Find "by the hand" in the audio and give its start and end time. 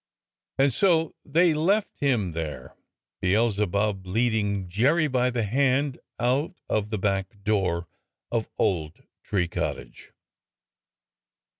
5.07-5.99